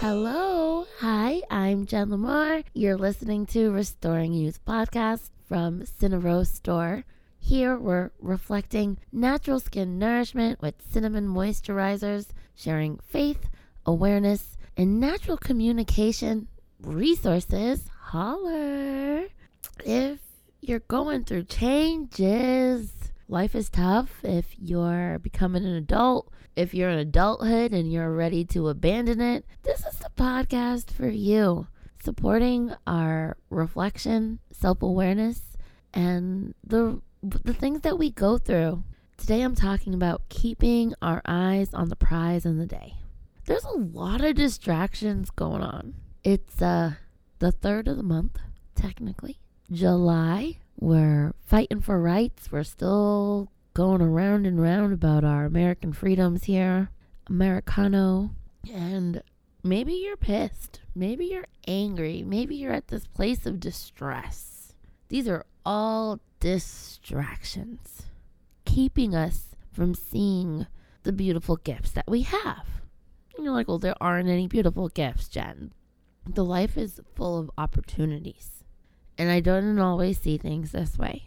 [0.00, 0.86] Hello.
[1.00, 2.62] Hi, I'm Jen Lamar.
[2.72, 7.04] You're listening to Restoring Youth podcast from Cinnarose Store.
[7.38, 13.50] Here we're reflecting natural skin nourishment with cinnamon moisturizers, sharing faith,
[13.84, 16.48] awareness, and natural communication
[16.80, 17.84] resources.
[18.00, 19.26] Holler.
[19.84, 20.20] If
[20.62, 22.90] you're going through changes,
[23.30, 24.20] life is tough.
[24.24, 29.46] If you're becoming an adult, if you're in adulthood and you're ready to abandon it,
[29.62, 31.68] this is the podcast for you.
[32.02, 35.56] Supporting our reflection, self awareness,
[35.94, 38.82] and the the things that we go through.
[39.16, 42.94] Today I'm talking about keeping our eyes on the prize in the day.
[43.44, 45.94] There's a lot of distractions going on.
[46.24, 46.92] It's uh
[47.38, 48.38] the 3rd of the month
[48.74, 49.38] technically.
[49.70, 52.50] July, we're fighting for rights.
[52.50, 56.90] We're still going around and round about our American freedoms here.
[57.28, 58.30] Americano.
[58.72, 59.22] And
[59.62, 60.80] maybe you're pissed.
[60.94, 62.24] Maybe you're angry.
[62.26, 64.74] Maybe you're at this place of distress.
[65.08, 68.06] These are all distractions,
[68.64, 70.66] keeping us from seeing
[71.02, 72.66] the beautiful gifts that we have.
[73.36, 75.72] And you're like, well, there aren't any beautiful gifts, Jen.
[76.26, 78.59] The life is full of opportunities.
[79.20, 81.24] And I don't always see things this way.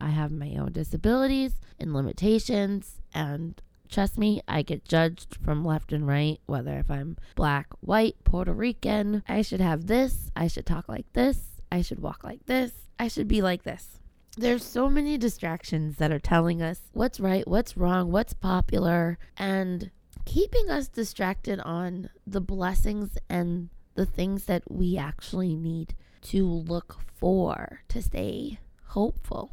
[0.00, 5.92] I have my own disabilities and limitations, and trust me, I get judged from left
[5.92, 9.22] and right, whether if I'm black, white, Puerto Rican.
[9.28, 13.06] I should have this, I should talk like this, I should walk like this, I
[13.06, 14.00] should be like this.
[14.36, 19.92] There's so many distractions that are telling us what's right, what's wrong, what's popular, and
[20.24, 26.98] keeping us distracted on the blessings and the things that we actually need to look
[27.14, 29.52] for to stay hopeful.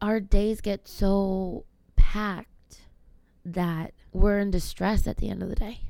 [0.00, 1.64] Our days get so
[1.96, 2.80] packed
[3.44, 5.80] that we're in distress at the end of the day.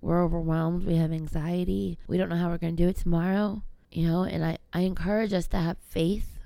[0.00, 3.62] We're overwhelmed, we have anxiety, we don't know how we're going to do it tomorrow,
[3.90, 6.38] you know, and I, I encourage us to have faith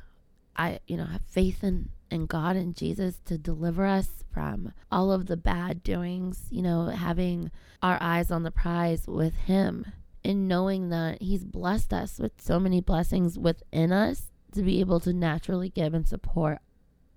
[0.57, 5.13] I, you know, have faith in, in God and Jesus to deliver us from all
[5.13, 7.51] of the bad doings, you know, having
[7.83, 9.87] our eyes on the prize with Him
[10.25, 15.01] and knowing that He's blessed us with so many blessings within us to be able
[15.01, 16.59] to naturally give and support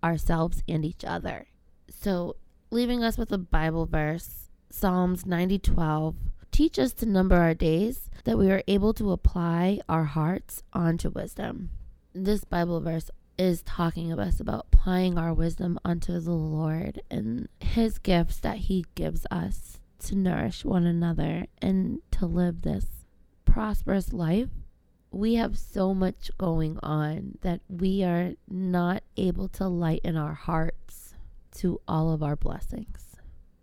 [0.03, 1.47] ourselves and each other.
[1.89, 2.37] So,
[2.71, 6.15] leaving us with a Bible verse, Psalms 90 12.
[6.51, 11.09] Teach us to number our days that we are able to apply our hearts onto
[11.09, 11.69] wisdom.
[12.13, 17.49] This Bible verse is talking of us about applying our wisdom unto the Lord and
[17.59, 22.85] his gifts that he gives us to nourish one another and to live this
[23.55, 24.49] prosperous life.
[25.11, 31.15] We have so much going on that we are not able to lighten our hearts
[31.59, 33.15] to all of our blessings.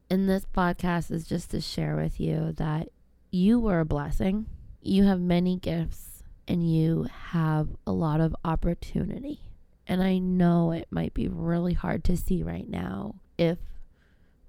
[0.08, 2.88] And this podcast is just to share with you that
[3.30, 4.46] you were a blessing.
[4.80, 9.40] You have many gifts and you have a lot of opportunity.
[9.86, 13.58] And I know it might be really hard to see right now if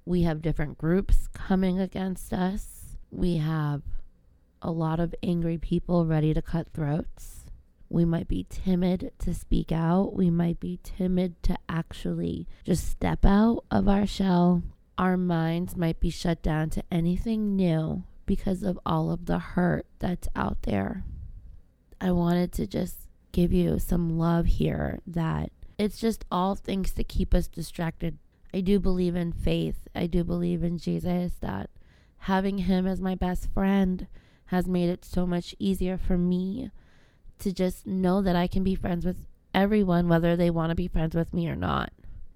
[0.05, 2.95] we have different groups coming against us.
[3.11, 3.81] We have
[4.63, 7.46] a lot of angry people ready to cut throats.
[7.90, 10.16] We might be timid to speak out.
[10.16, 14.63] We might be timid to actually just step out of our shell.
[14.97, 19.85] Our minds might be shut down to anything new because of all of the hurt
[20.00, 21.03] that's out there.
[22.00, 27.03] I wanted to just give you some love here that it's just all things to
[27.03, 28.18] keep us distracted.
[28.53, 29.88] I do believe in faith.
[29.94, 31.69] I do believe in Jesus that
[32.19, 34.07] having him as my best friend
[34.53, 36.72] has made it so much easier for me
[37.40, 40.88] to just know that I can be friends with everyone, whether they want to be
[40.88, 41.91] friends with me or not.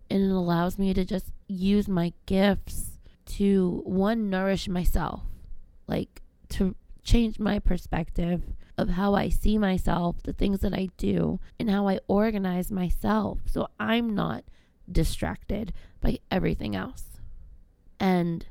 [0.10, 5.22] And it allows me to just use my gifts to one, nourish myself,
[5.88, 8.44] like to change my perspective
[8.78, 13.40] of how I see myself, the things that I do, and how I organize myself
[13.46, 14.44] so I'm not
[14.90, 17.04] distracted by everything else.
[18.00, 18.46] And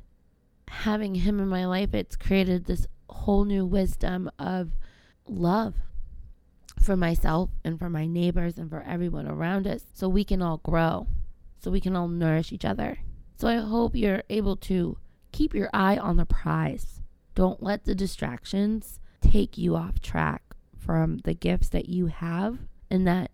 [0.69, 2.87] having him in my life, it's created this
[3.27, 4.71] whole new wisdom of
[5.27, 5.75] love
[6.81, 10.59] for myself and for my neighbors and for everyone around us so we can all
[10.59, 11.09] grow,
[11.59, 12.99] so we can all nourish each other.
[13.37, 14.97] So I hope you're able to
[15.33, 17.01] keep your eye on the prize.
[17.35, 22.59] Don't let the distractions take you off track from the gifts that you have
[22.89, 23.33] and that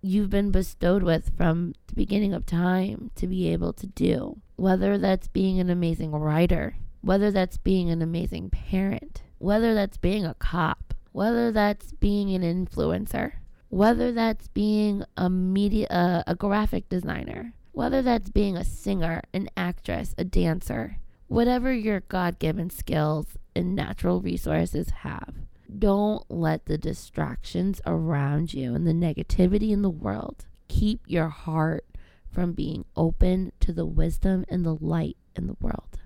[0.00, 4.38] you've been bestowed with from the beginning of time to be able to do.
[4.56, 10.24] Whether that's being an amazing writer, whether that's being an amazing parent, whether that's being
[10.24, 13.32] a cop, whether that's being an influencer,
[13.68, 20.14] whether that's being a media a graphic designer, whether that's being a singer, an actress,
[20.18, 20.98] a dancer,
[21.28, 25.34] whatever your God given skills and natural resources have.
[25.78, 31.84] Don't let the distractions around you and the negativity in the world keep your heart
[32.32, 35.97] from being open to the wisdom and the light in the world.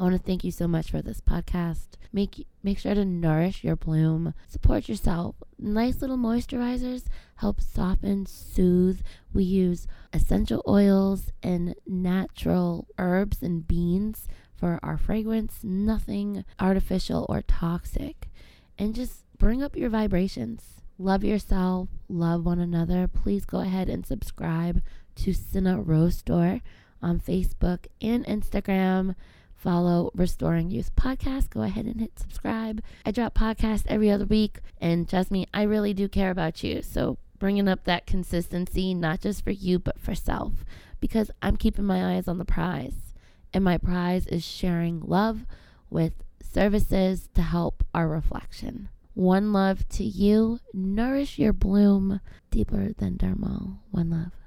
[0.00, 1.88] I want to thank you so much for this podcast.
[2.10, 4.32] Make make sure to nourish your bloom.
[4.48, 5.36] Support yourself.
[5.58, 7.04] Nice little moisturizers
[7.36, 9.02] help soften, soothe.
[9.34, 14.26] We use essential oils and natural herbs and beans
[14.56, 15.58] for our fragrance.
[15.62, 18.30] Nothing artificial or toxic.
[18.78, 20.80] And just bring up your vibrations.
[20.96, 23.06] Love yourself, love one another.
[23.06, 24.80] Please go ahead and subscribe
[25.16, 26.62] to Cinna Rose Store
[27.02, 29.14] on Facebook and Instagram
[29.60, 31.50] follow Restoring Youth Podcast.
[31.50, 32.82] Go ahead and hit subscribe.
[33.04, 36.80] I drop podcasts every other week, and trust me, I really do care about you.
[36.82, 40.64] So bringing up that consistency, not just for you, but for self,
[40.98, 43.14] because I'm keeping my eyes on the prize.
[43.52, 45.44] And my prize is sharing love
[45.90, 46.12] with
[46.42, 48.88] services to help our reflection.
[49.14, 50.60] One love to you.
[50.72, 52.20] Nourish your bloom
[52.50, 53.78] deeper than dermal.
[53.90, 54.39] One love.